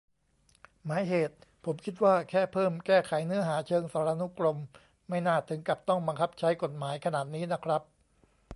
[0.85, 4.57] หมายเหตุ: ผมคิดว่าแค่เพิ่มแก้ไขเนื้อหาเชิงสารานุกรม
[5.09, 7.81] ไม่น่าถึงกับต้องบังคับใช้กฎหมายขนาดนี้นะครับ